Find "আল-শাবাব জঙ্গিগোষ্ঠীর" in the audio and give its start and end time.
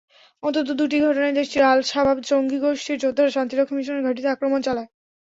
1.71-3.01